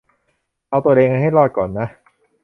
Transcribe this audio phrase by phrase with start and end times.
[0.69, 1.87] เอาตัวเองให้รอดก่อนนะ